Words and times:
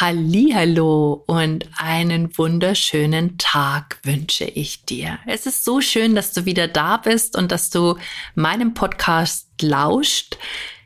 Hallo 0.00 1.24
und 1.26 1.68
einen 1.76 2.38
wunderschönen 2.38 3.36
Tag 3.36 3.98
wünsche 4.04 4.44
ich 4.44 4.84
dir. 4.84 5.18
Es 5.26 5.44
ist 5.44 5.64
so 5.64 5.80
schön, 5.80 6.14
dass 6.14 6.32
du 6.32 6.44
wieder 6.44 6.68
da 6.68 6.98
bist 6.98 7.36
und 7.36 7.50
dass 7.50 7.70
du 7.70 7.96
meinem 8.36 8.74
Podcast 8.74 9.48
lauscht. 9.60 10.38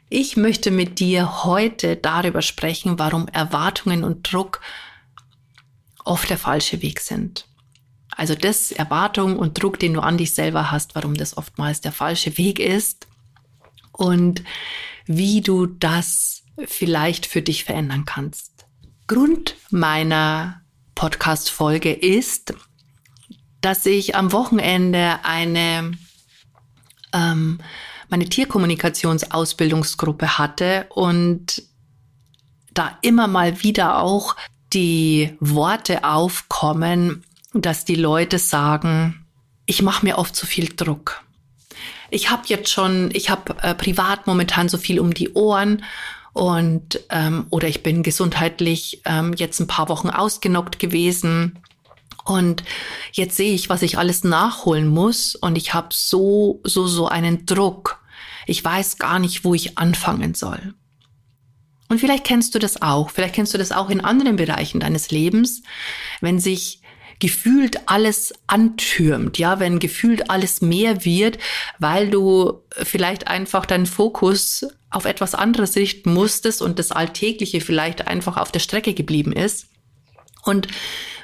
Ich 0.09 0.39
möchte 0.39 0.71
mit 0.71 0.99
dir 0.99 1.45
heute 1.45 1.97
darüber 1.97 2.41
sprechen, 2.41 2.99
warum 2.99 3.29
Erwartungen 3.29 4.03
und 4.03 4.33
Druck 4.33 4.63
oft 6.07 6.31
der 6.31 6.39
falsche 6.39 6.81
Weg 6.81 7.01
sind. 7.01 7.47
Also 8.17 8.35
das 8.35 8.73
Erwartung 8.73 9.37
und 9.37 9.63
Druck, 9.63 9.79
den 9.79 9.93
du 9.93 10.01
an 10.01 10.17
dich 10.17 10.33
selber 10.33 10.71
hast, 10.71 10.95
warum 10.95 11.19
das 11.19 11.37
oftmals 11.37 11.83
der 11.83 11.93
falsche 11.93 12.39
Weg 12.39 12.59
ist 12.59 13.07
und 13.93 14.43
wie 15.05 15.43
du 15.43 15.67
das 15.67 16.45
vielleicht 16.65 17.27
für 17.27 17.43
dich 17.43 17.65
verändern 17.65 18.07
kannst. 18.07 18.52
Grund 19.07 19.57
meiner 19.71 20.63
Podcast-Folge 20.95 21.93
ist, 21.93 22.55
dass 23.61 23.85
ich 23.87 24.17
am 24.17 24.33
Wochenende 24.33 25.21
eine 25.25 25.93
ähm, 27.13 27.61
meine 28.09 28.29
Tierkommunikationsausbildungsgruppe 28.29 30.39
hatte 30.39 30.87
und 30.91 31.63
da 32.75 32.99
immer 33.01 33.27
mal 33.27 33.63
wieder 33.63 34.03
auch 34.03 34.37
die 34.73 35.37
Worte 35.41 36.05
aufkommen, 36.05 37.25
dass 37.55 37.85
die 37.85 37.97
Leute 37.97 38.39
sagen, 38.39 39.27
ich 39.67 39.83
mache 39.83 40.05
mir 40.05 40.19
oft 40.19 40.37
zu 40.37 40.47
viel 40.47 40.75
Druck. 40.75 41.23
Ich 42.11 42.31
habe 42.31 42.43
jetzt 42.47 42.71
schon, 42.71 43.11
ich 43.15 43.31
habe 43.31 43.57
äh, 43.63 43.75
privat 43.75 44.27
momentan 44.27 44.69
so 44.69 44.77
viel 44.77 45.01
um 45.01 45.15
die 45.15 45.33
Ohren 45.33 45.83
und 46.33 47.01
ähm, 47.11 47.47
oder 47.51 47.69
ich 47.69 47.83
bin 47.83 48.03
gesundheitlich 48.03 49.03
ähm, 49.05 49.35
jetzt 49.37 49.61
ein 49.61 49.67
paar 49.67 49.89
Wochen 49.89 50.09
ausgenockt 50.09 50.79
gewesen 50.79 51.59
und 52.25 52.63
jetzt 53.13 53.37
sehe 53.37 53.55
ich, 53.55 53.69
was 53.69 53.83
ich 53.83 53.99
alles 53.99 54.25
nachholen 54.25 54.89
muss 54.89 55.35
und 55.35 55.57
ich 55.57 55.75
habe 55.75 55.89
so 55.93 56.61
so 56.65 56.87
so 56.87 57.09
einen 57.09 57.47
Druck. 57.47 58.01
Ich 58.47 58.65
weiß 58.65 58.99
gar 58.99 59.19
nicht, 59.19 59.45
wo 59.45 59.55
ich 59.55 59.79
anfangen 59.79 60.35
soll. 60.35 60.75
Und 61.89 61.99
vielleicht 61.99 62.25
kennst 62.25 62.55
du 62.55 62.59
das 62.59 62.81
auch, 62.81 63.11
vielleicht 63.11 63.35
kennst 63.35 63.53
du 63.53 63.59
das 63.59 63.71
auch 63.71 63.91
in 63.91 64.01
anderen 64.01 64.37
Bereichen 64.37 64.81
deines 64.81 65.11
Lebens, 65.11 65.63
wenn 66.23 66.41
sich 66.41 66.82
gefühlt 67.23 67.89
alles 67.89 68.35
antürmt, 68.49 69.39
ja, 69.39 69.61
wenn 69.61 69.79
gefühlt 69.79 70.29
alles 70.29 70.61
mehr 70.61 71.05
wird, 71.05 71.39
weil 71.79 72.11
du 72.11 72.65
vielleicht 72.83 73.29
einfach 73.29 73.65
deinen 73.65 73.87
Fokus 73.87 74.67
auf 74.91 75.05
etwas 75.05 75.37
anderes 75.37 75.77
richten 75.77 76.13
musstest 76.13 76.61
und 76.63 76.81
das 76.81 76.91
Alltägliche 76.91 77.61
vielleicht 77.61 78.09
einfach 78.09 78.39
auf 78.39 78.51
der 78.51 78.59
Strecke 78.59 78.93
geblieben 78.93 79.33
ist. 79.33 79.69
Und 80.43 80.67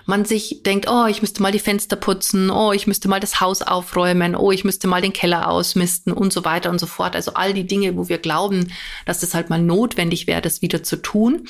man 0.09 0.25
sich 0.25 0.63
denkt, 0.65 0.89
oh, 0.91 1.05
ich 1.07 1.21
müsste 1.21 1.43
mal 1.43 1.53
die 1.53 1.59
Fenster 1.59 1.95
putzen, 1.95 2.51
oh, 2.51 2.73
ich 2.73 2.87
müsste 2.87 3.09
mal 3.09 3.21
das 3.21 3.41
Haus 3.41 3.61
aufräumen, 3.61 4.35
oh, 4.35 4.51
ich 4.51 4.65
müsste 4.65 4.89
mal 4.89 5.03
den 5.03 5.13
Keller 5.13 5.51
ausmisten 5.51 6.15
und 6.15 6.33
so 6.33 6.47
weiter 6.47 6.71
und 6.71 6.79
so 6.79 6.87
fort. 6.87 7.15
Also 7.15 7.35
all 7.35 7.53
die 7.53 7.67
Dinge, 7.67 7.95
wo 7.95 8.09
wir 8.09 8.17
glauben, 8.17 8.73
dass 9.05 9.23
es 9.23 9.35
halt 9.35 9.51
mal 9.51 9.61
notwendig 9.61 10.27
wäre, 10.27 10.41
das 10.41 10.63
wieder 10.63 10.83
zu 10.83 10.97
tun 10.97 11.47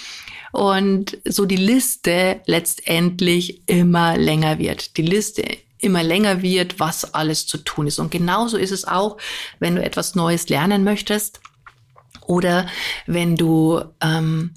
und 0.50 1.18
so 1.24 1.46
die 1.46 1.56
Liste 1.56 2.40
letztendlich 2.46 3.62
immer 3.68 4.18
länger 4.18 4.58
wird. 4.58 4.96
Die 4.96 5.02
Liste 5.02 5.44
immer 5.78 6.02
länger 6.02 6.42
wird, 6.42 6.80
was 6.80 7.14
alles 7.14 7.46
zu 7.46 7.58
tun 7.58 7.86
ist. 7.86 8.00
Und 8.00 8.10
genauso 8.10 8.56
ist 8.56 8.72
es 8.72 8.84
auch, 8.84 9.18
wenn 9.60 9.76
du 9.76 9.84
etwas 9.84 10.16
Neues 10.16 10.48
lernen 10.48 10.82
möchtest 10.82 11.40
oder 12.26 12.66
wenn 13.06 13.36
du 13.36 13.84
ähm, 14.00 14.54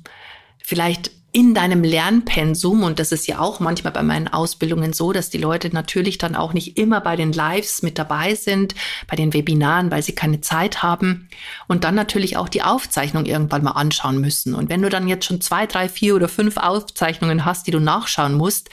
vielleicht 0.64 1.12
in 1.34 1.54
deinem 1.54 1.84
Lernpensum, 1.84 2.84
und 2.84 3.00
das 3.00 3.14
ist 3.14 3.26
ja 3.26 3.40
auch 3.40 3.62
manchmal 3.62 3.94
bei 3.94 4.04
meinen 4.04 4.28
Ausbildungen 4.28 4.92
so, 4.92 5.14
dass 5.14 5.30
die 5.30 5.38
Leute 5.38 5.70
natürlich 5.70 6.18
dann 6.18 6.36
auch 6.36 6.52
nicht 6.52 6.78
immer 6.78 7.00
bei 7.00 7.16
den 7.16 7.32
Lives 7.32 7.84
mit 7.84 7.98
dabei 7.98 8.36
sind, 8.36 8.76
bei 9.08 9.16
den 9.16 9.34
Webinaren, 9.34 9.92
weil 9.92 10.04
sie 10.04 10.14
keine 10.14 10.42
Zeit 10.42 10.84
haben 10.84 11.30
und 11.68 11.86
dann 11.86 11.96
natürlich 11.96 12.36
auch 12.36 12.50
die 12.50 12.64
Aufzeichnung 12.64 13.26
irgendwann 13.26 13.64
mal 13.64 13.72
anschauen 13.72 14.20
müssen. 14.20 14.54
Und 14.54 14.70
wenn 14.70 14.82
du 14.82 14.90
dann 14.90 15.08
jetzt 15.08 15.26
schon 15.26 15.40
zwei, 15.40 15.68
drei, 15.68 15.88
vier 15.88 16.16
oder 16.16 16.28
fünf 16.28 16.58
Aufzeichnungen 16.58 17.46
hast, 17.46 17.66
die 17.66 17.72
du 17.72 17.80
nachschauen 17.80 18.34
musst, 18.34 18.70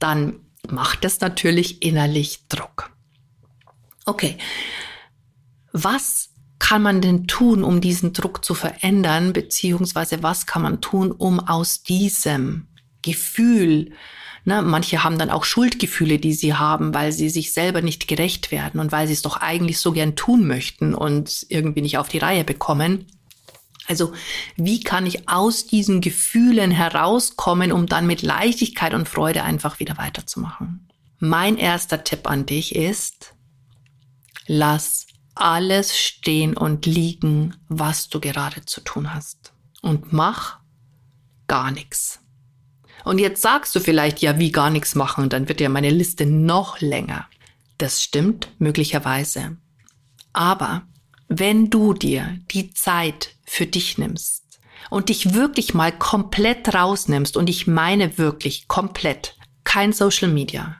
dann 0.00 0.40
macht 0.68 1.04
das 1.04 1.20
natürlich 1.20 1.82
innerlich 1.82 2.48
Druck. 2.48 2.90
Okay. 4.06 4.38
Was 5.72 6.31
kann 6.62 6.80
man 6.80 7.00
denn 7.00 7.26
tun, 7.26 7.64
um 7.64 7.80
diesen 7.80 8.12
Druck 8.12 8.44
zu 8.44 8.54
verändern, 8.54 9.32
beziehungsweise 9.32 10.22
was 10.22 10.46
kann 10.46 10.62
man 10.62 10.80
tun, 10.80 11.10
um 11.10 11.40
aus 11.40 11.82
diesem 11.82 12.68
Gefühl, 13.02 13.90
ne, 14.44 14.62
manche 14.62 15.02
haben 15.02 15.18
dann 15.18 15.28
auch 15.28 15.42
Schuldgefühle, 15.42 16.20
die 16.20 16.32
sie 16.32 16.54
haben, 16.54 16.94
weil 16.94 17.10
sie 17.10 17.30
sich 17.30 17.52
selber 17.52 17.82
nicht 17.82 18.06
gerecht 18.06 18.52
werden 18.52 18.78
und 18.78 18.92
weil 18.92 19.08
sie 19.08 19.12
es 19.12 19.22
doch 19.22 19.38
eigentlich 19.38 19.80
so 19.80 19.90
gern 19.90 20.14
tun 20.14 20.46
möchten 20.46 20.94
und 20.94 21.44
irgendwie 21.48 21.82
nicht 21.82 21.98
auf 21.98 22.08
die 22.08 22.18
Reihe 22.18 22.44
bekommen. 22.44 23.06
Also 23.88 24.12
wie 24.56 24.78
kann 24.78 25.04
ich 25.04 25.28
aus 25.28 25.66
diesen 25.66 26.00
Gefühlen 26.00 26.70
herauskommen, 26.70 27.72
um 27.72 27.86
dann 27.86 28.06
mit 28.06 28.22
Leichtigkeit 28.22 28.94
und 28.94 29.08
Freude 29.08 29.42
einfach 29.42 29.80
wieder 29.80 29.98
weiterzumachen? 29.98 30.88
Mein 31.18 31.56
erster 31.56 32.04
Tipp 32.04 32.30
an 32.30 32.46
dich 32.46 32.76
ist, 32.76 33.34
lass 34.46 35.08
alles 35.42 35.98
stehen 35.98 36.56
und 36.56 36.86
liegen, 36.86 37.56
was 37.68 38.08
du 38.08 38.20
gerade 38.20 38.64
zu 38.64 38.80
tun 38.80 39.12
hast. 39.12 39.52
Und 39.82 40.12
mach 40.12 40.60
gar 41.48 41.72
nichts. 41.72 42.20
Und 43.04 43.18
jetzt 43.18 43.42
sagst 43.42 43.74
du 43.74 43.80
vielleicht, 43.80 44.20
ja, 44.22 44.38
wie 44.38 44.52
gar 44.52 44.70
nichts 44.70 44.94
machen, 44.94 45.28
dann 45.28 45.48
wird 45.48 45.60
ja 45.60 45.68
meine 45.68 45.90
Liste 45.90 46.26
noch 46.26 46.80
länger. 46.80 47.26
Das 47.76 48.00
stimmt 48.00 48.48
möglicherweise. 48.60 49.56
Aber 50.32 50.82
wenn 51.26 51.70
du 51.70 51.92
dir 51.92 52.38
die 52.52 52.72
Zeit 52.72 53.34
für 53.44 53.66
dich 53.66 53.98
nimmst 53.98 54.60
und 54.90 55.08
dich 55.08 55.34
wirklich 55.34 55.74
mal 55.74 55.90
komplett 55.90 56.72
rausnimmst, 56.72 57.36
und 57.36 57.50
ich 57.50 57.66
meine 57.66 58.16
wirklich 58.16 58.68
komplett, 58.68 59.36
kein 59.64 59.92
Social 59.92 60.28
Media, 60.28 60.76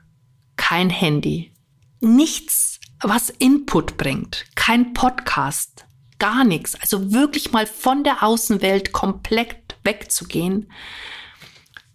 kein 0.56 0.88
Handy, 0.88 1.52
nichts 2.00 2.72
was 3.02 3.30
Input 3.30 3.96
bringt. 3.96 4.44
Kein 4.64 4.94
Podcast, 4.94 5.86
gar 6.20 6.44
nichts. 6.44 6.76
Also 6.80 7.12
wirklich 7.12 7.50
mal 7.50 7.66
von 7.66 8.04
der 8.04 8.22
Außenwelt 8.22 8.92
komplett 8.92 9.74
wegzugehen. 9.82 10.70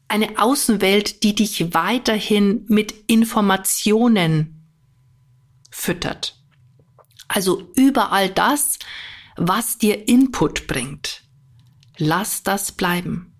Eine 0.09 0.37
Außenwelt, 0.37 1.23
die 1.23 1.33
dich 1.33 1.73
weiterhin 1.73 2.65
mit 2.67 2.91
Informationen 3.07 4.69
füttert. 5.71 6.43
Also 7.29 7.71
überall 7.77 8.29
das, 8.29 8.79
was 9.37 9.77
dir 9.77 10.09
Input 10.09 10.67
bringt. 10.67 11.23
Lass 11.97 12.43
das 12.43 12.73
bleiben. 12.73 13.33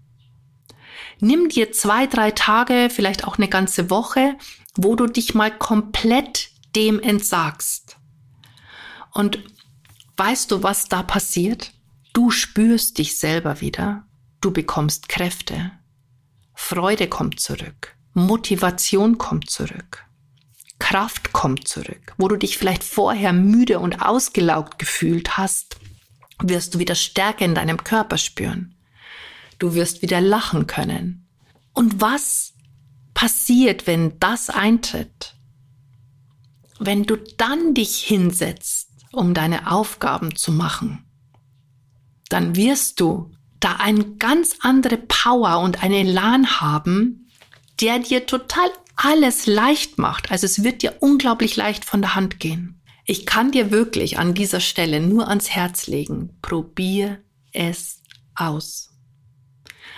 Nimm 1.20 1.50
dir 1.50 1.74
zwei, 1.74 2.08
drei 2.08 2.32
Tage, 2.32 2.88
vielleicht 2.90 3.26
auch 3.26 3.38
eine 3.38 3.50
ganze 3.50 3.90
Woche, 3.90 4.38
wo 4.78 4.96
du 4.96 5.06
dich 5.06 5.36
mal 5.36 5.52
komplett 5.52 6.52
dem 6.78 7.02
entsagst. 7.02 7.97
Und 9.18 9.40
weißt 10.18 10.52
du, 10.52 10.62
was 10.62 10.90
da 10.90 11.02
passiert? 11.02 11.72
Du 12.14 12.30
spürst 12.30 13.00
dich 13.00 13.18
selber 13.18 13.62
wieder, 13.62 14.06
du 14.42 14.52
bekommst 14.52 15.10
Kräfte, 15.10 15.72
Freude 16.54 17.08
kommt 17.08 17.40
zurück, 17.40 17.96
Motivation 18.14 19.18
kommt 19.18 19.50
zurück, 19.50 20.06
Kraft 20.78 21.34
kommt 21.34 21.68
zurück. 21.68 22.14
Wo 22.20 22.28
du 22.28 22.36
dich 22.36 22.60
vielleicht 22.60 22.84
vorher 22.84 23.34
müde 23.34 23.80
und 23.80 24.04
ausgelaugt 24.04 24.78
gefühlt 24.78 25.36
hast, 25.36 25.78
wirst 26.40 26.76
du 26.76 26.80
wieder 26.80 26.94
Stärke 26.94 27.44
in 27.44 27.56
deinem 27.56 27.84
Körper 27.84 28.20
spüren. 28.20 28.76
Du 29.58 29.74
wirst 29.74 30.04
wieder 30.04 30.22
lachen 30.22 30.68
können. 30.68 31.28
Und 31.74 32.02
was 32.02 32.54
passiert, 33.16 33.88
wenn 33.88 34.20
das 34.20 34.52
eintritt? 34.52 35.34
wenn 36.80 37.04
du 37.04 37.18
dann 37.38 37.74
dich 37.74 37.98
hinsetzt, 37.98 38.87
um 39.12 39.34
deine 39.34 39.72
Aufgaben 39.72 40.36
zu 40.36 40.52
machen, 40.52 41.06
dann 42.30 42.56
wirst 42.56 43.00
du 43.00 43.32
da 43.60 43.78
eine 43.78 44.06
ganz 44.18 44.58
andere 44.62 44.98
Power 44.98 45.60
und 45.60 45.84
einen 45.84 46.08
Elan 46.08 46.60
haben, 46.62 47.30
der 47.82 48.00
dir 48.00 48.26
total 48.26 48.70
alles 48.96 49.46
leicht 49.46 49.98
macht. 49.98 50.32
Also 50.32 50.46
es 50.46 50.64
wird 50.64 50.82
dir 50.82 50.96
unglaublich 51.00 51.56
leicht 51.56 51.86
von 51.86 52.02
der 52.02 52.16
Hand 52.16 52.40
gehen. 52.40 52.82
Ich 53.06 53.26
kann 53.26 53.52
dir 53.52 53.72
wirklich 53.72 54.20
an 54.20 54.34
dieser 54.34 54.60
Stelle 54.60 55.00
nur 55.00 55.30
ans 55.30 55.50
Herz 55.50 55.88
legen, 55.88 56.38
probier 56.42 57.20
es 57.54 58.02
aus. 58.36 58.90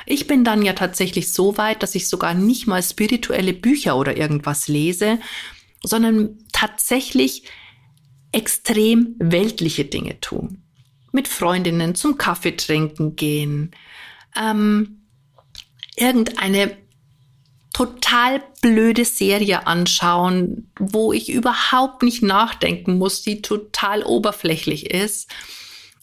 Ich 0.06 0.28
bin 0.28 0.44
dann 0.44 0.62
ja 0.62 0.74
tatsächlich 0.74 1.34
so 1.34 1.58
weit, 1.58 1.84
dass 1.84 1.96
ich 1.96 2.08
sogar 2.08 2.34
nicht 2.34 2.68
mal 2.68 2.84
spirituelle 2.84 3.54
Bücher 3.54 3.98
oder 3.98 4.16
irgendwas 4.16 4.68
lese, 4.68 5.20
sondern 5.84 6.38
tatsächlich 6.52 7.44
extrem 8.32 9.16
weltliche 9.20 9.86
Dinge 9.86 10.20
tun. 10.22 10.64
Mit 11.12 11.28
Freundinnen 11.28 11.96
zum 11.96 12.18
Kaffee 12.18 12.56
trinken 12.56 13.16
gehen, 13.16 13.72
ähm, 14.36 15.02
irgendeine 15.96 16.78
total 17.74 18.44
blöde 18.62 19.06
Serie 19.06 19.66
anschauen, 19.66 20.70
wo 20.78 21.14
ich 21.14 21.30
überhaupt 21.30 22.04
nicht 22.04 22.22
nachdenken 22.22 22.98
muss, 22.98 23.22
die 23.22 23.42
total 23.42 24.04
oberflächlich 24.04 24.92
ist. 24.92 25.30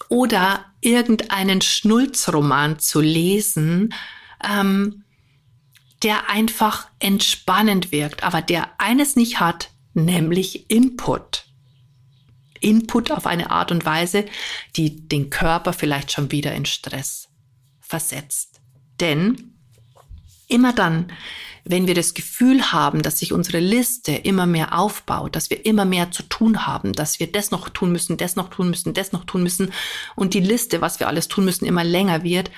Oder 0.09 0.65
irgendeinen 0.81 1.61
Schnulzroman 1.61 2.79
zu 2.79 3.01
lesen, 3.01 3.93
ähm, 4.43 5.05
der 6.03 6.31
einfach 6.31 6.89
entspannend 6.99 7.91
wirkt, 7.91 8.23
aber 8.23 8.43
der 8.43 8.81
eines 8.81 9.17
nicht 9.17 9.41
hat, 9.41 9.71
nämlich 9.95 10.71
Input. 10.71 11.46
Input 12.67 13.11
auf 13.11 13.27
eine 13.27 13.51
Art 13.51 13.71
und 13.71 13.87
Weise, 13.87 14.27
die 14.77 15.09
den 15.09 15.31
Körper 15.31 15.73
vielleicht 15.73 16.13
schon 16.13 16.33
wieder 16.33 16.53
in 16.55 16.67
Stress 16.67 17.29
versetzt. 17.81 18.61
Denn 19.01 19.53
immer 20.49 20.73
dann, 20.73 21.13
wenn 21.65 21.87
wir 21.87 21.95
das 21.95 22.15
Gefühl 22.15 22.73
haben, 22.73 23.03
dass 23.03 23.19
sich 23.19 23.33
unsere 23.33 23.59
Liste 23.59 24.13
immer 24.13 24.47
mehr 24.47 24.79
aufbaut, 24.79 25.35
dass 25.35 25.51
wir 25.51 25.65
immer 25.65 25.85
mehr 25.85 26.11
zu 26.11 26.23
tun 26.25 26.67
haben, 26.67 26.93
dass 26.93 27.19
wir 27.19 27.31
das 27.31 27.51
noch 27.51 27.69
tun 27.69 27.93
müssen, 27.93 28.17
das 28.17 28.37
noch 28.37 28.51
tun 28.51 28.71
müssen, 28.71 28.95
das 28.95 29.13
noch 29.13 29.25
tun 29.25 29.43
müssen 29.43 29.73
und 30.15 30.35
die 30.35 30.41
Liste, 30.41 30.81
was 30.81 31.01
wir 31.01 31.09
alles 31.09 31.29
tun 31.29 31.45
müssen, 31.45 31.67
immer 31.67 31.85
länger 31.85 32.23
wird, 32.23 32.51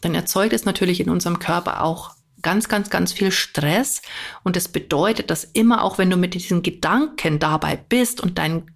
dann 0.00 0.14
erzeugt 0.14 0.52
es 0.52 0.64
natürlich 0.64 1.00
in 1.00 1.10
unserem 1.10 1.38
Körper 1.38 1.82
auch 1.82 2.14
ganz, 2.44 2.68
ganz, 2.68 2.90
ganz 2.90 3.12
viel 3.12 3.32
Stress. 3.32 4.02
Und 4.44 4.54
das 4.54 4.68
bedeutet, 4.68 5.30
dass 5.30 5.44
immer 5.44 5.82
auch 5.82 5.98
wenn 5.98 6.10
du 6.10 6.16
mit 6.16 6.34
diesen 6.34 6.62
Gedanken 6.62 7.40
dabei 7.40 7.76
bist 7.76 8.20
und 8.20 8.38
dein, 8.38 8.70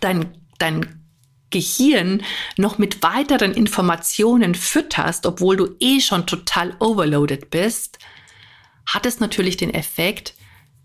dein, 0.00 0.36
dein 0.58 1.02
Gehirn 1.50 2.22
noch 2.56 2.78
mit 2.78 3.02
weiteren 3.02 3.52
Informationen 3.52 4.54
fütterst, 4.54 5.26
obwohl 5.26 5.56
du 5.56 5.76
eh 5.78 6.00
schon 6.00 6.26
total 6.26 6.74
overloaded 6.80 7.50
bist, 7.50 7.98
hat 8.86 9.06
es 9.06 9.20
natürlich 9.20 9.56
den 9.56 9.72
Effekt, 9.72 10.34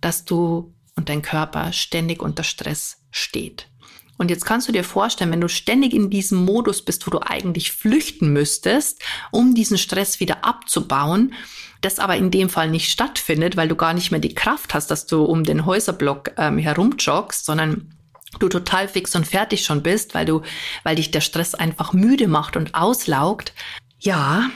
dass 0.01 0.25
du 0.25 0.73
und 0.95 1.09
dein 1.09 1.21
Körper 1.21 1.71
ständig 1.73 2.21
unter 2.21 2.43
Stress 2.43 3.03
steht. 3.11 3.69
Und 4.17 4.31
jetzt 4.31 4.45
kannst 4.45 4.67
du 4.67 4.71
dir 4.71 4.83
vorstellen, 4.83 5.31
wenn 5.31 5.41
du 5.41 5.49
ständig 5.49 5.93
in 5.93 6.09
diesem 6.09 6.43
Modus 6.43 6.83
bist, 6.83 7.05
wo 7.05 7.11
du 7.11 7.19
eigentlich 7.19 7.71
flüchten 7.71 8.33
müsstest, 8.33 9.01
um 9.31 9.53
diesen 9.53 9.77
Stress 9.77 10.19
wieder 10.19 10.43
abzubauen, 10.43 11.33
das 11.81 11.99
aber 11.99 12.17
in 12.17 12.31
dem 12.31 12.49
Fall 12.49 12.71
nicht 12.71 12.89
stattfindet, 12.89 13.55
weil 13.55 13.67
du 13.67 13.75
gar 13.75 13.93
nicht 13.93 14.09
mehr 14.09 14.19
die 14.19 14.33
Kraft 14.33 14.73
hast, 14.73 14.89
dass 14.89 15.05
du 15.05 15.23
um 15.23 15.43
den 15.43 15.67
Häuserblock 15.67 16.31
ähm, 16.37 16.57
herumjoggst, 16.57 17.45
sondern 17.45 17.93
du 18.39 18.49
total 18.49 18.87
fix 18.87 19.15
und 19.15 19.25
fertig 19.25 19.63
schon 19.63 19.83
bist, 19.83 20.13
weil 20.13 20.25
du, 20.25 20.41
weil 20.83 20.95
dich 20.95 21.11
der 21.11 21.21
Stress 21.21 21.55
einfach 21.55 21.93
müde 21.93 22.27
macht 22.27 22.55
und 22.55 22.75
auslaugt, 22.75 23.53
ja, 23.99 24.49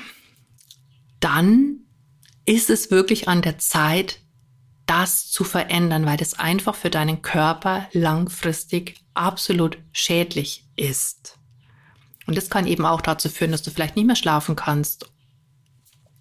dann 1.19 1.81
ist 2.45 2.69
es 2.69 2.92
wirklich 2.92 3.28
an 3.28 3.42
der 3.42 3.60
Zeit, 3.60 4.19
das 4.86 5.30
zu 5.30 5.44
verändern, 5.44 6.06
weil 6.06 6.18
das 6.18 6.38
einfach 6.38 6.75
für 6.75 6.89
deinen 6.89 7.22
Körper 7.22 7.88
langfristig 7.94 9.00
absolut 9.13 9.78
schädlich 9.94 10.66
ist. 10.75 11.38
Und 12.28 12.36
das 12.36 12.50
kann 12.50 12.68
eben 12.68 12.86
auch 12.86 13.01
dazu 13.01 13.30
führen, 13.30 13.51
dass 13.51 13.63
du 13.63 13.72
vielleicht 13.72 13.95
nicht 13.95 14.06
mehr 14.06 14.16
schlafen 14.16 14.56
kannst 14.56 15.12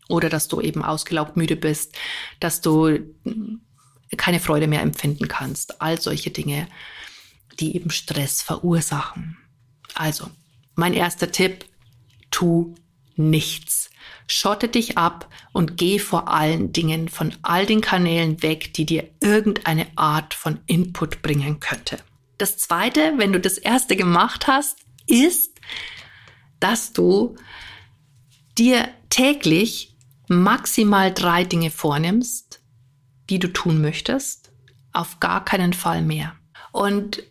oder 0.09 0.29
dass 0.29 0.49
du 0.49 0.61
eben 0.61 0.85
ausgelaugt 0.85 1.37
müde 1.37 1.57
bist, 1.57 1.97
dass 2.39 2.61
du 2.61 2.99
keine 4.17 4.41
Freude 4.41 4.67
mehr 4.67 4.83
empfinden 4.83 5.29
kannst. 5.29 5.81
All 5.81 6.01
solche 6.01 6.31
Dinge 6.31 6.69
die 7.61 7.77
eben 7.77 7.91
Stress 7.91 8.43
verursachen. 8.43 9.37
Also, 9.95 10.31
mein 10.75 10.95
erster 10.95 11.31
Tipp, 11.31 11.65
tu 12.31 12.75
nichts. 13.17 13.91
Schotte 14.27 14.69
dich 14.69 14.97
ab 14.97 15.29
und 15.53 15.77
geh 15.77 15.99
vor 15.99 16.29
allen 16.29 16.73
Dingen 16.73 17.09
von 17.09 17.35
all 17.43 17.67
den 17.67 17.81
Kanälen 17.81 18.43
weg, 18.43 18.73
die 18.75 18.87
dir 18.87 19.11
irgendeine 19.21 19.87
Art 19.97 20.35
von 20.35 20.61
Input 20.67 21.23
bringen 21.23 21.61
könnte. 21.61 21.99
Das 22.39 22.57
zweite, 22.57 23.15
wenn 23.17 23.33
du 23.33 23.41
das 23.41 23.59
erste 23.59 23.97
gemacht 23.97 24.47
hast, 24.47 24.79
ist, 25.07 25.61
dass 26.61 26.93
du 26.93 27.37
dir 28.57 28.89
täglich 29.11 29.97
maximal 30.29 31.13
drei 31.13 31.45
Dinge 31.45 31.71
vornimmst, 31.71 32.63
die 33.29 33.39
du 33.39 33.49
tun 33.53 33.81
möchtest, 33.81 34.53
auf 34.93 35.21
gar 35.21 35.45
keinen 35.45 35.73
Fall 35.73 36.03
mehr. 36.03 36.35
Und 36.73 37.23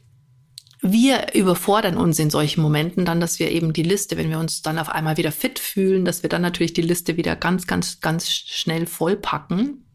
wir 0.82 1.34
überfordern 1.34 1.98
uns 1.98 2.20
in 2.20 2.30
solchen 2.30 2.62
Momenten 2.62 3.06
dann, 3.06 3.20
dass 3.20 3.40
wir 3.40 3.52
eben 3.52 3.74
die 3.74 3.84
Liste, 3.84 4.18
wenn 4.18 4.30
wir 4.30 4.40
uns 4.40 4.62
dann 4.62 4.80
auf 4.80 4.90
einmal 4.90 5.18
wieder 5.18 5.32
fit 5.32 5.60
fühlen, 5.60 6.06
dass 6.06 6.24
wir 6.24 6.30
dann 6.30 6.42
natürlich 6.42 6.74
die 6.74 6.82
Liste 6.82 7.18
wieder 7.18 7.36
ganz, 7.36 7.68
ganz, 7.68 8.00
ganz 8.00 8.30
schnell 8.30 8.86
vollpacken. 8.86 9.86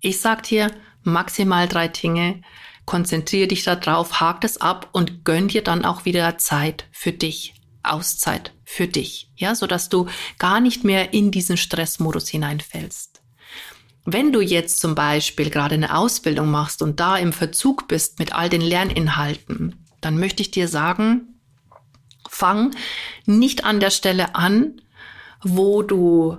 Ich 0.00 0.20
sag 0.20 0.44
dir 0.44 0.70
maximal 1.02 1.66
drei 1.66 1.88
Dinge, 1.88 2.42
konzentriere 2.86 3.48
dich 3.48 3.64
darauf, 3.64 4.20
hak 4.20 4.40
das 4.42 4.58
ab 4.58 4.88
und 4.92 5.24
gönn 5.24 5.48
dir 5.48 5.62
dann 5.62 5.84
auch 5.84 6.04
wieder 6.04 6.38
Zeit 6.38 6.86
für 6.92 7.12
dich, 7.12 7.54
Auszeit 7.82 8.52
für 8.64 8.86
dich, 8.86 9.30
ja, 9.34 9.54
so 9.54 9.66
dass 9.66 9.88
du 9.88 10.08
gar 10.38 10.60
nicht 10.60 10.84
mehr 10.84 11.12
in 11.12 11.30
diesen 11.30 11.56
Stressmodus 11.56 12.28
hineinfällst. 12.28 13.11
Wenn 14.04 14.32
du 14.32 14.40
jetzt 14.40 14.80
zum 14.80 14.94
Beispiel 14.94 15.50
gerade 15.50 15.74
eine 15.74 15.96
Ausbildung 15.96 16.50
machst 16.50 16.82
und 16.82 16.98
da 16.98 17.16
im 17.16 17.32
Verzug 17.32 17.86
bist 17.86 18.18
mit 18.18 18.34
all 18.34 18.48
den 18.48 18.60
Lerninhalten, 18.60 19.86
dann 20.00 20.18
möchte 20.18 20.42
ich 20.42 20.50
dir 20.50 20.66
sagen, 20.66 21.40
fang 22.28 22.74
nicht 23.26 23.64
an 23.64 23.78
der 23.78 23.90
Stelle 23.90 24.34
an, 24.34 24.80
wo 25.42 25.82
du 25.82 26.38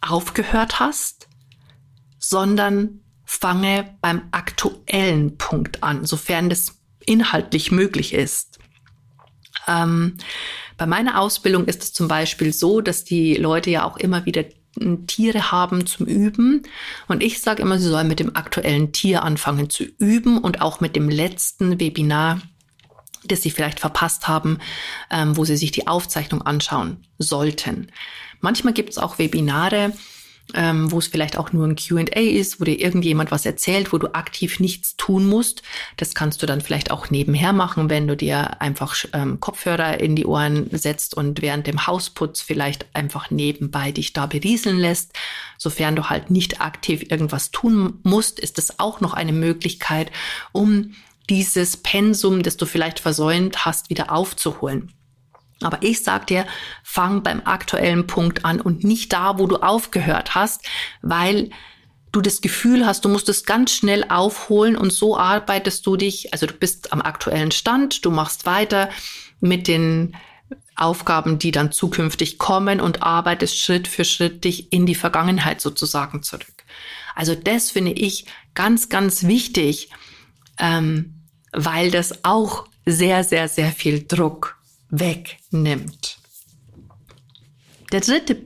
aufgehört 0.00 0.78
hast, 0.78 1.28
sondern 2.18 3.00
fange 3.24 3.96
beim 4.00 4.28
aktuellen 4.30 5.36
Punkt 5.38 5.82
an, 5.82 6.04
sofern 6.04 6.48
das 6.48 6.80
inhaltlich 7.04 7.72
möglich 7.72 8.14
ist. 8.14 8.58
Ähm, 9.66 10.18
bei 10.76 10.86
meiner 10.86 11.20
Ausbildung 11.20 11.66
ist 11.66 11.82
es 11.82 11.92
zum 11.92 12.08
Beispiel 12.08 12.52
so, 12.52 12.80
dass 12.80 13.04
die 13.04 13.34
Leute 13.34 13.70
ja 13.70 13.84
auch 13.84 13.96
immer 13.96 14.26
wieder 14.26 14.44
Tiere 15.06 15.52
haben 15.52 15.86
zum 15.86 16.06
Üben. 16.06 16.62
Und 17.08 17.22
ich 17.22 17.40
sage 17.40 17.62
immer, 17.62 17.78
sie 17.78 17.88
sollen 17.88 18.08
mit 18.08 18.20
dem 18.20 18.36
aktuellen 18.36 18.92
Tier 18.92 19.22
anfangen 19.22 19.70
zu 19.70 19.84
üben 19.84 20.38
und 20.38 20.60
auch 20.60 20.80
mit 20.80 20.96
dem 20.96 21.08
letzten 21.08 21.78
Webinar, 21.78 22.40
das 23.24 23.42
sie 23.42 23.50
vielleicht 23.50 23.80
verpasst 23.80 24.28
haben, 24.28 24.58
ähm, 25.10 25.36
wo 25.36 25.44
sie 25.44 25.56
sich 25.56 25.70
die 25.70 25.86
Aufzeichnung 25.86 26.42
anschauen 26.42 27.06
sollten. 27.18 27.92
Manchmal 28.40 28.72
gibt 28.72 28.90
es 28.90 28.98
auch 28.98 29.18
Webinare, 29.18 29.92
ähm, 30.54 30.90
wo 30.90 30.98
es 30.98 31.06
vielleicht 31.06 31.38
auch 31.38 31.52
nur 31.52 31.66
ein 31.66 31.76
QA 31.76 32.20
ist, 32.20 32.60
wo 32.60 32.64
dir 32.64 32.78
irgendjemand 32.78 33.30
was 33.30 33.46
erzählt, 33.46 33.92
wo 33.92 33.98
du 33.98 34.14
aktiv 34.14 34.60
nichts 34.60 34.96
tun 34.96 35.26
musst. 35.26 35.62
Das 35.96 36.14
kannst 36.14 36.42
du 36.42 36.46
dann 36.46 36.60
vielleicht 36.60 36.90
auch 36.90 37.10
nebenher 37.10 37.52
machen, 37.52 37.90
wenn 37.90 38.06
du 38.06 38.16
dir 38.16 38.60
einfach 38.60 38.96
ähm, 39.12 39.40
Kopfhörer 39.40 40.00
in 40.00 40.16
die 40.16 40.26
Ohren 40.26 40.68
setzt 40.72 41.16
und 41.16 41.42
während 41.42 41.66
dem 41.66 41.86
Hausputz 41.86 42.40
vielleicht 42.40 42.86
einfach 42.94 43.30
nebenbei 43.30 43.92
dich 43.92 44.12
da 44.12 44.26
berieseln 44.26 44.78
lässt. 44.78 45.12
Sofern 45.58 45.96
du 45.96 46.08
halt 46.10 46.30
nicht 46.30 46.60
aktiv 46.60 47.10
irgendwas 47.10 47.50
tun 47.50 48.00
musst, 48.02 48.40
ist 48.40 48.58
es 48.58 48.78
auch 48.78 49.00
noch 49.00 49.14
eine 49.14 49.32
Möglichkeit, 49.32 50.10
um 50.52 50.94
dieses 51.30 51.76
Pensum, 51.76 52.42
das 52.42 52.56
du 52.56 52.66
vielleicht 52.66 53.00
versäumt 53.00 53.64
hast, 53.64 53.90
wieder 53.90 54.12
aufzuholen. 54.12 54.92
Aber 55.64 55.78
ich 55.82 56.02
sag 56.02 56.26
dir, 56.26 56.46
fang 56.82 57.22
beim 57.22 57.42
aktuellen 57.44 58.06
Punkt 58.06 58.44
an 58.44 58.60
und 58.60 58.84
nicht 58.84 59.12
da, 59.12 59.38
wo 59.38 59.46
du 59.46 59.56
aufgehört 59.56 60.34
hast, 60.34 60.64
weil 61.02 61.50
du 62.12 62.20
das 62.20 62.42
Gefühl 62.42 62.86
hast, 62.86 63.04
du 63.04 63.08
musst 63.08 63.28
es 63.28 63.44
ganz 63.44 63.72
schnell 63.72 64.04
aufholen 64.08 64.76
und 64.76 64.92
so 64.92 65.16
arbeitest 65.16 65.86
du 65.86 65.96
dich, 65.96 66.32
also 66.32 66.46
du 66.46 66.52
bist 66.52 66.92
am 66.92 67.00
aktuellen 67.00 67.50
Stand, 67.50 68.04
du 68.04 68.10
machst 68.10 68.44
weiter 68.44 68.90
mit 69.40 69.66
den 69.66 70.14
Aufgaben, 70.76 71.38
die 71.38 71.50
dann 71.50 71.72
zukünftig 71.72 72.38
kommen 72.38 72.80
und 72.80 73.02
arbeitest 73.02 73.58
Schritt 73.58 73.88
für 73.88 74.04
Schritt 74.04 74.44
dich 74.44 74.72
in 74.72 74.86
die 74.86 74.94
Vergangenheit 74.94 75.60
sozusagen 75.60 76.22
zurück. 76.22 76.46
Also 77.14 77.34
das 77.34 77.70
finde 77.70 77.92
ich 77.92 78.26
ganz, 78.54 78.88
ganz 78.88 79.24
wichtig, 79.24 79.90
ähm, 80.58 81.14
weil 81.52 81.90
das 81.90 82.24
auch 82.24 82.66
sehr, 82.86 83.24
sehr, 83.24 83.48
sehr 83.48 83.70
viel 83.72 84.04
Druck 84.06 84.58
wegnimmt. 84.92 86.18
Der 87.90 88.00
dritte 88.00 88.42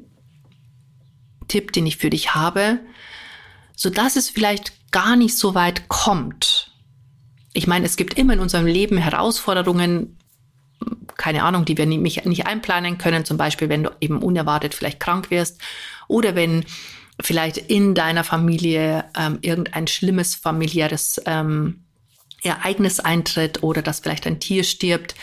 Tipp, 1.49 1.73
den 1.73 1.87
ich 1.87 1.99
für 1.99 2.09
dich 2.09 2.35
habe, 2.35 2.81
so 3.75 3.91
dass 3.91 4.17
es 4.17 4.31
vielleicht 4.31 4.73
gar 4.91 5.17
nicht 5.17 5.37
so 5.37 5.55
weit 5.55 5.89
kommt. 5.89 6.73
Ich 7.53 7.67
meine, 7.67 7.85
es 7.85 7.97
gibt 7.97 8.15
immer 8.19 8.33
in 8.33 8.41
unserem 8.41 8.67
Leben 8.67 8.97
Herausforderungen, 8.97 10.17
keine 11.17 11.43
Ahnung, 11.43 11.65
die 11.65 11.77
wir 11.77 11.87
nicht, 11.87 12.47
einplanen 12.47 12.97
können. 12.97 13.25
Zum 13.25 13.37
Beispiel, 13.37 13.69
wenn 13.69 13.83
du 13.83 13.91
eben 14.01 14.23
unerwartet 14.23 14.75
vielleicht 14.75 15.01
krank 15.01 15.31
wirst 15.31 15.61
oder 16.09 16.35
wenn 16.35 16.65
vielleicht 17.21 17.57
in 17.57 17.95
deiner 17.95 18.25
Familie 18.25 19.05
ähm, 19.17 19.39
irgendein 19.41 19.87
schlimmes 19.87 20.35
familiäres 20.35 21.21
ähm, 21.27 21.85
Ereignis 22.43 23.01
eintritt 23.01 23.63
oder 23.63 23.83
dass 23.83 24.01
vielleicht 24.01 24.27
ein 24.27 24.39
Tier 24.39 24.65
stirbt. 24.65 25.15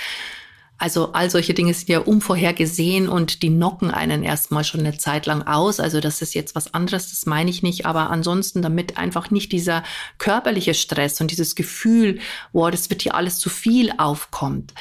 Also 0.77 1.13
all 1.13 1.29
solche 1.29 1.53
Dinge 1.53 1.73
sind 1.73 1.89
ja 1.89 1.99
unvorhergesehen 1.99 3.07
und 3.07 3.41
die 3.41 3.49
knocken 3.49 3.91
einen 3.91 4.23
erstmal 4.23 4.63
schon 4.63 4.81
eine 4.81 4.97
Zeit 4.97 5.25
lang 5.25 5.43
aus. 5.43 5.79
Also 5.79 5.99
das 5.99 6.21
ist 6.21 6.33
jetzt 6.33 6.55
was 6.55 6.73
anderes, 6.73 7.11
das 7.11 7.25
meine 7.25 7.49
ich 7.49 7.63
nicht. 7.63 7.85
Aber 7.85 8.09
ansonsten, 8.09 8.61
damit 8.61 8.97
einfach 8.97 9.31
nicht 9.31 9.51
dieser 9.51 9.83
körperliche 10.17 10.73
Stress 10.73 11.21
und 11.21 11.31
dieses 11.31 11.55
Gefühl, 11.55 12.19
wow, 12.51 12.69
das 12.69 12.89
wird 12.89 13.03
hier 13.03 13.15
alles 13.15 13.39
zu 13.39 13.49
viel 13.49 13.93
aufkommt, 13.97 14.73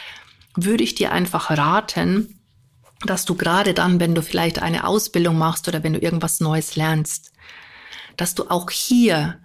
würde 0.56 0.82
ich 0.82 0.94
dir 0.94 1.12
einfach 1.12 1.50
raten, 1.50 2.40
dass 3.04 3.24
du 3.24 3.34
gerade 3.34 3.74
dann, 3.74 4.00
wenn 4.00 4.14
du 4.14 4.22
vielleicht 4.22 4.60
eine 4.60 4.86
Ausbildung 4.86 5.38
machst 5.38 5.68
oder 5.68 5.82
wenn 5.82 5.92
du 5.92 5.98
irgendwas 5.98 6.40
Neues 6.40 6.76
lernst, 6.76 7.32
dass 8.16 8.34
du 8.34 8.50
auch 8.50 8.70
hier 8.70 9.38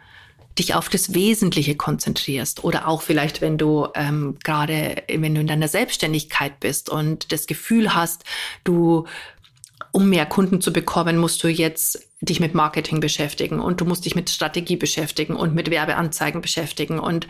dich 0.60 0.74
auf 0.74 0.90
das 0.90 1.14
Wesentliche 1.14 1.76
konzentrierst 1.76 2.64
oder 2.64 2.88
auch 2.88 3.02
vielleicht, 3.02 3.42
wenn 3.42 3.58
du 3.58 3.88
ähm, 3.96 4.38
gerade, 4.44 5.04
wenn 5.08 5.36
du 5.36 5.42
in 5.42 5.48
deiner 5.48 5.68
Selbstständigkeit 5.68 6.60
bist 6.60 6.90
und 6.90 7.32
das 7.32 7.48
Gefühl 7.48 7.94
hast, 7.94 8.24
du 8.64 9.06
um 9.92 10.10
mehr 10.10 10.26
Kunden 10.26 10.62
zu 10.62 10.74
bekommen, 10.74 11.18
musst 11.18 11.44
du 11.44 11.48
jetzt 11.48 12.08
dich 12.22 12.40
mit 12.40 12.56
Marketing 12.56 13.00
beschäftigen 13.00 13.60
und 13.60 13.80
du 13.80 13.86
musst 13.86 14.06
dich 14.06 14.16
mit 14.16 14.30
Strategie 14.30 14.76
beschäftigen 14.76 15.36
und 15.36 15.54
mit 15.54 15.70
Werbeanzeigen 15.70 16.42
beschäftigen 16.42 17.00
und 17.00 17.28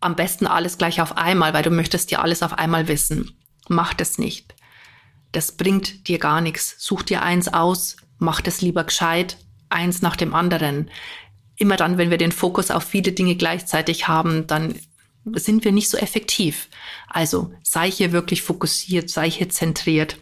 am 0.00 0.14
besten 0.14 0.46
alles 0.46 0.78
gleich 0.78 1.00
auf 1.00 1.16
einmal, 1.16 1.54
weil 1.54 1.62
du 1.62 1.70
möchtest 1.70 2.10
dir 2.10 2.22
alles 2.22 2.42
auf 2.42 2.52
einmal 2.52 2.88
wissen. 2.88 3.36
Mach 3.68 3.94
das 3.94 4.18
nicht. 4.18 4.54
Das 5.32 5.52
bringt 5.52 6.08
dir 6.08 6.18
gar 6.18 6.40
nichts. 6.40 6.76
Such 6.78 7.02
dir 7.02 7.22
eins 7.22 7.52
aus, 7.52 7.96
mach 8.18 8.40
das 8.40 8.60
lieber 8.60 8.84
gescheit, 8.84 9.38
eins 9.68 10.02
nach 10.02 10.16
dem 10.16 10.34
anderen 10.34 10.90
immer 11.56 11.76
dann, 11.76 11.98
wenn 11.98 12.10
wir 12.10 12.18
den 12.18 12.32
Fokus 12.32 12.70
auf 12.70 12.84
viele 12.84 13.12
Dinge 13.12 13.36
gleichzeitig 13.36 14.08
haben, 14.08 14.46
dann 14.46 14.74
sind 15.34 15.64
wir 15.64 15.72
nicht 15.72 15.88
so 15.88 15.98
effektiv. 15.98 16.68
Also 17.08 17.52
sei 17.62 17.90
hier 17.90 18.12
wirklich 18.12 18.42
fokussiert, 18.42 19.10
sei 19.10 19.30
hier 19.30 19.48
zentriert. 19.48 20.18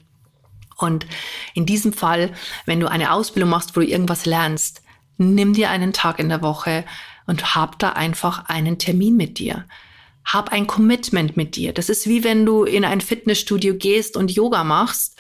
Und 0.77 1.07
in 1.55 1.67
diesem 1.67 1.93
Fall, 1.93 2.33
wenn 2.67 2.81
du 2.81 2.91
eine 2.91 3.13
Ausbildung 3.13 3.51
machst, 3.51 3.77
wo 3.77 3.81
du 3.81 3.87
irgendwas 3.87 4.27
lernst, 4.27 4.83
nimm 5.19 5.53
dir 5.53 5.71
einen 5.71 5.93
Tag 5.93 6.19
in 6.19 6.29
der 6.29 6.43
Woche 6.43 6.85
und 7.27 7.55
hab 7.55 7.79
da 7.79 7.91
einfach 7.91 8.47
einen 8.47 8.79
Termin 8.79 9.17
mit 9.17 9.39
dir. 9.39 9.65
Hab 10.25 10.53
ein 10.53 10.67
Commitment 10.67 11.37
mit 11.37 11.55
dir. 11.57 11.73
Das 11.73 11.89
ist 11.89 12.09
wie 12.09 12.25
wenn 12.25 12.47
du 12.47 12.65
in 12.65 12.85
ein 12.85 13.01
Fitnessstudio 13.01 13.75
gehst 13.75 14.17
und 14.17 14.31
Yoga 14.31 14.65
machst. 14.65 15.19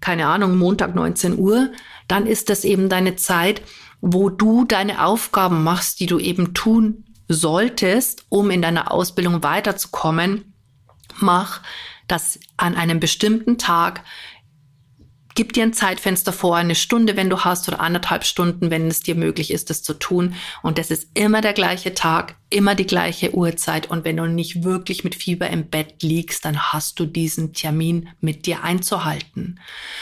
Keine 0.00 0.26
Ahnung, 0.26 0.56
Montag 0.56 0.94
19 0.94 1.38
Uhr. 1.38 1.70
Dann 2.08 2.26
ist 2.26 2.48
das 2.48 2.64
eben 2.64 2.88
deine 2.88 3.16
Zeit, 3.16 3.60
wo 4.00 4.30
du 4.30 4.64
deine 4.64 5.04
Aufgaben 5.04 5.62
machst, 5.62 6.00
die 6.00 6.06
du 6.06 6.18
eben 6.18 6.54
tun 6.54 7.04
solltest, 7.28 8.24
um 8.28 8.50
in 8.50 8.62
deiner 8.62 8.90
Ausbildung 8.92 9.42
weiterzukommen. 9.42 10.52
Mach 11.18 11.60
das 12.08 12.40
an 12.56 12.74
einem 12.74 12.98
bestimmten 12.98 13.58
Tag 13.58 14.02
Gib 15.36 15.52
dir 15.52 15.62
ein 15.62 15.72
Zeitfenster 15.72 16.32
vor, 16.32 16.56
eine 16.56 16.74
Stunde, 16.74 17.16
wenn 17.16 17.30
du 17.30 17.40
hast, 17.40 17.68
oder 17.68 17.80
anderthalb 17.80 18.24
Stunden, 18.24 18.70
wenn 18.70 18.88
es 18.88 19.00
dir 19.00 19.14
möglich 19.14 19.52
ist, 19.52 19.70
das 19.70 19.82
zu 19.82 19.94
tun. 19.94 20.34
Und 20.62 20.76
das 20.76 20.90
ist 20.90 21.08
immer 21.14 21.40
der 21.40 21.52
gleiche 21.52 21.94
Tag, 21.94 22.34
immer 22.50 22.74
die 22.74 22.86
gleiche 22.86 23.34
Uhrzeit. 23.34 23.88
Und 23.88 24.04
wenn 24.04 24.16
du 24.16 24.26
nicht 24.26 24.64
wirklich 24.64 25.04
mit 25.04 25.14
Fieber 25.14 25.48
im 25.48 25.68
Bett 25.68 26.02
liegst, 26.02 26.44
dann 26.44 26.72
hast 26.72 26.98
du 26.98 27.06
diesen 27.06 27.52
Termin 27.52 28.08
mit 28.20 28.46
dir 28.46 28.64
einzuhalten. 28.64 29.60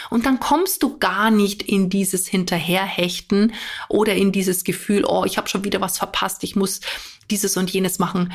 Und 0.09 0.25
dann 0.25 0.39
kommst 0.39 0.81
du 0.81 0.97
gar 0.97 1.29
nicht 1.29 1.61
in 1.61 1.91
dieses 1.91 2.27
Hinterherhechten 2.27 3.53
oder 3.87 4.15
in 4.15 4.31
dieses 4.31 4.63
Gefühl, 4.63 5.05
oh, 5.05 5.25
ich 5.25 5.37
habe 5.37 5.47
schon 5.47 5.63
wieder 5.63 5.79
was 5.79 5.99
verpasst, 5.99 6.43
ich 6.43 6.55
muss 6.55 6.81
dieses 7.29 7.55
und 7.55 7.69
jenes 7.69 7.99
machen. 7.99 8.33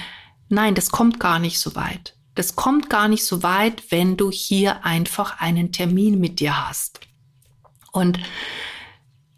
Nein, 0.49 0.77
das 0.77 0.91
kommt 0.91 1.19
gar 1.19 1.41
nicht 1.41 1.59
so 1.59 1.75
weit. 1.75 2.15
Das 2.35 2.57
kommt 2.57 2.91
gar 2.91 3.09
nicht 3.09 3.25
so 3.25 3.43
weit, 3.43 3.91
wenn 3.91 4.17
du 4.17 4.31
hier 4.31 4.85
einfach 4.85 5.41
einen 5.41 5.73
Termin 5.73 6.19
mit 6.19 6.41
dir 6.41 6.69
hast. 6.69 7.01
Und 7.93 8.19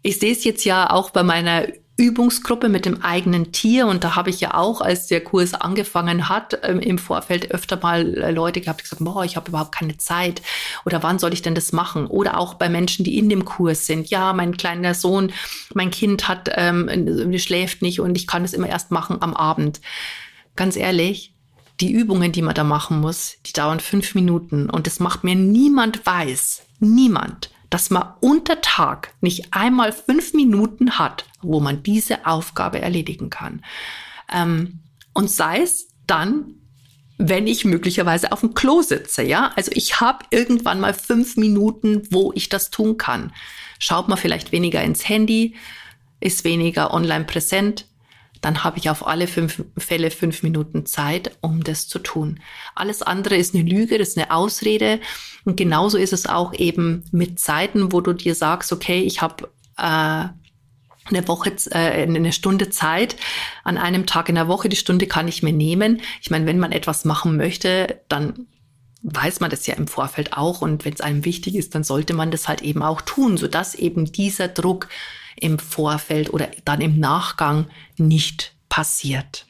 ich 0.01 0.19
sehe 0.19 0.31
es 0.31 0.43
jetzt 0.43 0.65
ja 0.65 0.89
auch 0.89 1.11
bei 1.11 1.21
meiner 1.23 1.67
Übungsgruppe 1.97 2.69
mit 2.69 2.85
dem 2.85 3.01
eigenen 3.01 3.51
Tier 3.51 3.87
und 3.87 4.03
da 4.03 4.15
habe 4.15 4.29
ich 4.29 4.39
ja 4.39 4.53
auch, 4.53 4.81
als 4.81 5.07
der 5.07 5.23
Kurs 5.23 5.55
angefangen 5.55 6.29
hat, 6.29 6.59
ähm, 6.61 6.79
im 6.79 6.99
Vorfeld 6.99 7.49
öfter 7.51 7.79
mal 7.81 8.13
äh, 8.13 8.31
Leute 8.31 8.61
gehabt, 8.61 8.81
die 8.81 8.83
gesagt, 8.83 9.03
boah, 9.03 9.25
ich 9.25 9.35
habe 9.35 9.49
überhaupt 9.49 9.73
keine 9.73 9.97
Zeit 9.97 10.43
oder 10.85 11.01
wann 11.01 11.17
soll 11.17 11.33
ich 11.33 11.41
denn 11.41 11.55
das 11.55 11.73
machen? 11.73 12.05
Oder 12.05 12.37
auch 12.37 12.53
bei 12.53 12.69
Menschen, 12.69 13.03
die 13.03 13.17
in 13.17 13.29
dem 13.29 13.45
Kurs 13.45 13.87
sind, 13.87 14.11
ja, 14.11 14.31
mein 14.33 14.57
kleiner 14.57 14.93
Sohn, 14.93 15.33
mein 15.73 15.89
Kind 15.89 16.27
hat, 16.27 16.51
ähm, 16.53 17.35
schläft 17.39 17.81
nicht 17.81 17.99
und 17.99 18.15
ich 18.15 18.27
kann 18.27 18.45
es 18.45 18.53
immer 18.53 18.69
erst 18.69 18.91
machen 18.91 19.17
am 19.19 19.33
Abend. 19.33 19.81
Ganz 20.55 20.75
ehrlich, 20.75 21.33
die 21.79 21.91
Übungen, 21.91 22.31
die 22.31 22.41
man 22.41 22.55
da 22.55 22.63
machen 22.63 22.99
muss, 22.99 23.37
die 23.45 23.53
dauern 23.53 23.79
fünf 23.79 24.15
Minuten 24.15 24.69
und 24.69 24.87
das 24.87 24.99
macht 24.99 25.23
mir 25.23 25.35
niemand 25.35 26.05
weiß, 26.05 26.63
niemand, 26.79 27.51
dass 27.69 27.89
man 27.89 28.13
unter 28.21 28.61
Tag 28.61 29.13
nicht 29.21 29.53
einmal 29.53 29.91
fünf 29.91 30.33
Minuten 30.33 30.97
hat, 30.97 31.25
wo 31.41 31.59
man 31.59 31.83
diese 31.83 32.25
Aufgabe 32.25 32.81
erledigen 32.81 33.29
kann. 33.29 33.63
Ähm, 34.33 34.79
und 35.13 35.29
sei 35.29 35.61
es 35.61 35.89
dann, 36.07 36.55
wenn 37.17 37.47
ich 37.47 37.65
möglicherweise 37.65 38.31
auf 38.31 38.41
dem 38.41 38.53
Klo 38.53 38.81
sitze, 38.81 39.23
ja. 39.23 39.51
Also 39.55 39.71
ich 39.73 39.99
habe 39.99 40.25
irgendwann 40.29 40.79
mal 40.79 40.93
fünf 40.93 41.35
Minuten, 41.35 42.03
wo 42.11 42.31
ich 42.35 42.49
das 42.49 42.69
tun 42.69 42.97
kann. 42.97 43.33
Schaut 43.79 44.07
man 44.07 44.17
vielleicht 44.17 44.51
weniger 44.51 44.83
ins 44.83 45.07
Handy, 45.07 45.55
ist 46.19 46.43
weniger 46.43 46.93
online 46.93 47.25
präsent, 47.25 47.87
dann 48.41 48.63
habe 48.63 48.77
ich 48.77 48.89
auf 48.89 49.05
alle 49.05 49.27
fünf 49.27 49.63
Fälle 49.77 50.11
fünf 50.11 50.43
Minuten 50.43 50.85
Zeit, 50.85 51.37
um 51.41 51.63
das 51.63 51.87
zu 51.87 51.99
tun. 51.99 52.39
Alles 52.75 53.01
andere 53.01 53.35
ist 53.35 53.55
eine 53.55 53.63
Lüge, 53.63 53.97
das 53.97 54.09
ist 54.09 54.17
eine 54.17 54.31
Ausrede. 54.31 54.99
Und 55.45 55.57
genauso 55.57 55.97
ist 55.97 56.13
es 56.13 56.27
auch 56.27 56.53
eben 56.53 57.03
mit 57.11 57.39
Zeiten, 57.39 57.91
wo 57.91 58.01
du 58.01 58.13
dir 58.13 58.35
sagst, 58.35 58.71
okay, 58.71 59.01
ich 59.01 59.21
habe 59.21 59.49
äh, 59.77 60.27
eine 61.09 61.27
Woche, 61.27 61.53
äh, 61.71 62.03
eine 62.03 62.33
Stunde 62.33 62.69
Zeit 62.69 63.15
an 63.63 63.77
einem 63.77 64.05
Tag 64.05 64.29
in 64.29 64.35
der 64.35 64.47
Woche. 64.47 64.69
Die 64.69 64.75
Stunde 64.75 65.07
kann 65.07 65.27
ich 65.27 65.43
mir 65.43 65.53
nehmen. 65.53 66.01
Ich 66.21 66.29
meine, 66.29 66.45
wenn 66.45 66.59
man 66.59 66.71
etwas 66.71 67.05
machen 67.05 67.37
möchte, 67.37 68.01
dann 68.09 68.47
weiß 69.03 69.39
man 69.39 69.49
das 69.49 69.65
ja 69.67 69.75
im 69.75 69.87
Vorfeld 69.87 70.33
auch. 70.33 70.61
Und 70.61 70.85
wenn 70.85 70.93
es 70.93 71.01
einem 71.01 71.25
wichtig 71.25 71.55
ist, 71.55 71.75
dann 71.75 71.83
sollte 71.83 72.13
man 72.13 72.31
das 72.31 72.47
halt 72.47 72.61
eben 72.61 72.83
auch 72.83 73.01
tun, 73.01 73.37
sodass 73.37 73.75
eben 73.75 74.11
dieser 74.11 74.47
Druck 74.47 74.89
im 75.39 75.59
Vorfeld 75.59 76.33
oder 76.33 76.49
dann 76.65 76.81
im 76.81 76.99
Nachgang 76.99 77.67
nicht 77.97 78.55
passiert. 78.69 79.45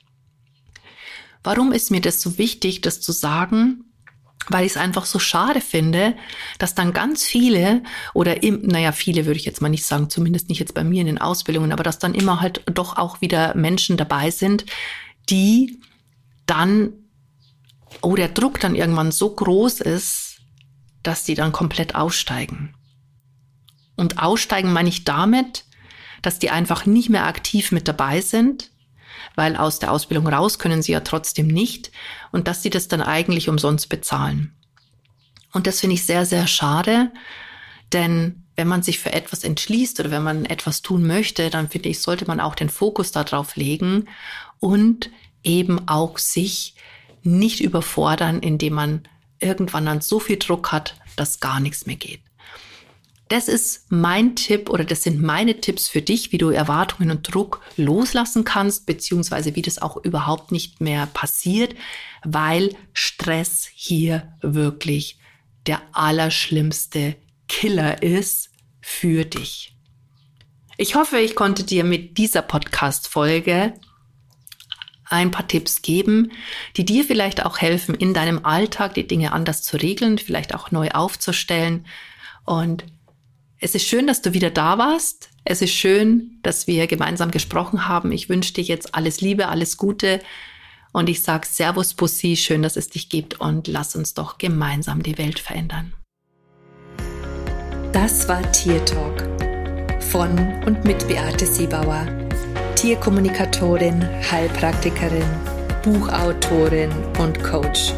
Warum 1.44 1.72
ist 1.72 1.92
mir 1.92 2.02
das 2.02 2.22
so 2.22 2.38
wichtig, 2.38 2.82
das 2.82 3.02
zu 3.02 3.12
sagen? 3.12 3.86
Weil 4.50 4.66
ich 4.66 4.74
es 4.74 4.78
einfach 4.78 5.06
so 5.06 5.20
schade 5.20 5.60
finde, 5.60 6.16
dass 6.58 6.76
dann 6.76 6.94
ganz 6.94 7.24
viele 7.24 7.84
oder 8.14 8.44
im, 8.44 8.62
naja, 8.62 8.92
viele 8.92 9.26
würde 9.26 9.40
ich 9.40 9.46
jetzt 9.46 9.62
mal 9.62 9.70
nicht 9.70 9.86
sagen, 9.86 10.10
zumindest 10.10 10.48
nicht 10.48 10.60
jetzt 10.60 10.74
bei 10.74 10.84
mir 10.84 11.02
in 11.02 11.08
den 11.08 11.18
Ausbildungen, 11.18 11.72
aber 11.72 11.84
dass 11.84 12.00
dann 12.00 12.16
immer 12.16 12.40
halt 12.40 12.62
doch 12.66 12.98
auch 12.98 13.20
wieder 13.20 13.56
Menschen 13.56 13.98
dabei 13.98 14.32
sind, 14.32 14.66
die 15.30 15.82
dann, 16.46 16.94
oh, 18.02 18.16
der 18.16 18.30
Druck 18.30 18.60
dann 18.60 18.76
irgendwann 18.76 19.12
so 19.12 19.30
groß 19.30 19.82
ist, 19.82 20.38
dass 21.04 21.24
die 21.24 21.36
dann 21.36 21.52
komplett 21.52 21.96
aussteigen. 21.96 22.74
Und 23.96 24.20
aussteigen 24.20 24.72
meine 24.72 24.90
ich 24.90 25.04
damit, 25.04 25.66
dass 26.22 26.40
die 26.40 26.50
einfach 26.50 26.86
nicht 26.86 27.10
mehr 27.10 27.26
aktiv 27.26 27.72
mit 27.72 27.88
dabei 27.88 28.22
sind, 28.22 28.72
weil 29.36 29.56
aus 29.56 29.80
der 29.80 29.92
Ausbildung 29.92 30.28
raus 30.28 30.60
können 30.60 30.82
sie 30.82 30.92
ja 30.92 31.02
trotzdem 31.02 31.48
nicht 31.48 31.92
und 32.32 32.48
dass 32.48 32.64
sie 32.64 32.70
das 32.70 32.88
dann 32.88 33.02
eigentlich 33.02 33.50
umsonst 33.50 33.90
bezahlen. 33.90 34.54
Und 35.54 35.68
das 35.68 35.80
finde 35.80 35.96
ich 35.96 36.06
sehr, 36.06 36.26
sehr 36.26 36.48
schade, 36.48 37.12
denn 37.94 38.44
wenn 38.56 38.68
man 38.68 38.82
sich 38.82 39.00
für 39.00 39.14
etwas 39.14 39.44
entschließt 39.44 40.00
oder 40.00 40.12
wenn 40.12 40.24
man 40.24 40.46
etwas 40.46 40.82
tun 40.82 41.06
möchte, 41.06 41.50
dann 41.50 41.70
finde 41.70 41.90
ich, 41.90 42.02
sollte 42.02 42.26
man 42.26 42.40
auch 42.40 42.56
den 42.56 42.70
Fokus 42.70 43.12
darauf 43.12 43.56
legen 43.56 44.08
und 44.60 45.12
eben 45.44 45.88
auch 45.88 46.18
sich 46.18 46.76
nicht 47.22 47.60
überfordern, 47.60 48.40
indem 48.40 48.74
man 48.74 49.08
irgendwann 49.40 49.86
dann 49.86 50.02
so 50.02 50.20
viel 50.20 50.38
Druck 50.38 50.72
hat, 50.72 50.96
dass 51.16 51.40
gar 51.40 51.60
nichts 51.60 51.86
mehr 51.86 51.96
geht. 51.96 52.22
Das 53.30 53.50
ist 53.50 53.92
mein 53.92 54.36
Tipp 54.36 54.70
oder 54.70 54.86
das 54.86 55.04
sind 55.04 55.22
meine 55.22 55.60
Tipps 55.60 55.90
für 55.90 56.02
dich, 56.02 56.32
wie 56.32 56.38
du 56.38 56.50
Erwartungen 56.50 57.12
und 57.12 57.34
Druck 57.34 57.62
loslassen 57.76 58.46
kannst, 58.46 58.86
beziehungsweise 58.86 59.56
wie 59.56 59.62
das 59.62 59.82
auch 59.82 59.98
überhaupt 59.98 60.52
nicht 60.52 60.80
mehr 60.80 61.08
passiert, 61.08 61.76
weil 62.24 62.74
Stress 62.94 63.68
hier 63.74 64.34
wirklich 64.42 65.20
der 65.66 65.82
allerschlimmste 65.92 67.16
Killer 67.50 68.02
ist 68.02 68.50
für 68.82 69.26
dich. 69.26 69.76
Ich 70.78 70.96
hoffe, 70.96 71.18
ich 71.20 71.36
konnte 71.36 71.64
dir 71.64 71.84
mit 71.84 72.18
dieser 72.18 72.42
Podcast-Folge 72.42 73.74
ein 75.10 75.32
paar 75.32 75.48
Tipps 75.48 75.82
geben, 75.82 76.32
die 76.76 76.86
dir 76.86 77.04
vielleicht 77.04 77.46
auch 77.46 77.58
helfen, 77.60 77.96
in 77.96 78.14
deinem 78.14 78.46
Alltag 78.46 78.94
die 78.94 79.08
Dinge 79.08 79.32
anders 79.32 79.64
zu 79.64 79.78
regeln, 79.78 80.18
vielleicht 80.18 80.54
auch 80.54 80.72
neu 80.72 80.90
aufzustellen. 80.90 81.86
Und 82.46 82.86
es 83.60 83.74
ist 83.74 83.88
schön, 83.88 84.08
dass 84.08 84.22
du 84.22 84.34
wieder 84.34 84.52
da 84.52 84.78
warst. 84.78 85.30
Es 85.44 85.62
ist 85.62 85.74
schön, 85.74 86.40
dass 86.44 86.68
wir 86.68 86.86
gemeinsam 86.88 87.32
gesprochen 87.32 87.88
haben. 87.88 88.12
Ich 88.12 88.30
wünsche 88.30 88.54
dir 88.54 88.64
jetzt 88.64 88.94
alles 88.94 89.22
Liebe, 89.22 89.48
alles 89.48 89.78
Gute. 89.78 90.22
Und 90.94 91.10
ich 91.10 91.24
sage 91.24 91.48
Servus 91.48 91.94
Bussi, 91.94 92.36
schön, 92.36 92.62
dass 92.62 92.78
es 92.78 92.90
dich 92.90 93.10
gibt 93.10 93.40
und 93.40 93.68
lass 93.68 93.96
uns 93.96 94.14
doch 94.14 94.38
gemeinsam 94.38 95.02
die 95.02 95.18
Welt 95.18 95.40
verändern. 95.40 95.94
Das 97.94 98.28
war 98.28 98.52
Tier 98.52 98.84
Talk 98.86 99.24
von 100.12 100.38
und 100.66 100.86
mit 100.86 101.08
Beate 101.08 101.46
Siebauer, 101.46 102.06
Tierkommunikatorin, 102.76 104.08
Heilpraktikerin, 104.32 105.28
Buchautorin 105.84 106.92
und 107.20 107.44
Coach. 107.44 107.92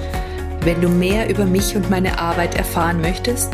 Wenn 0.62 0.82
du 0.82 0.90
mehr 0.90 1.30
über 1.30 1.46
mich 1.46 1.76
und 1.76 1.90
meine 1.90 2.18
Arbeit 2.18 2.56
erfahren 2.56 3.02
möchtest, 3.02 3.54